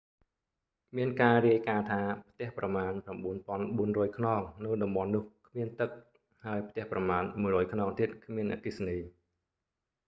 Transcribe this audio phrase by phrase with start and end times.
[0.97, 1.99] មានការរាយការណ៍ថា
[2.29, 2.91] ផ្ទះប្រមាណ
[3.51, 5.89] 9400 ខ្នងនៅតំបន់នោះគ្មានទឹក
[6.45, 8.97] ហើយផ្ទះប្រមាណ 100 ខ្នងទៀតគ្មានអគ្គិសនី